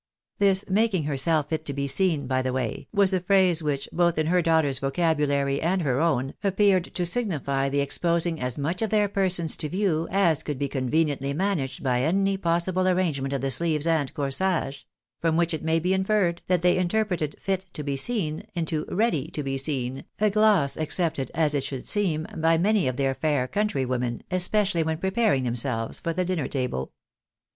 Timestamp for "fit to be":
1.49-1.85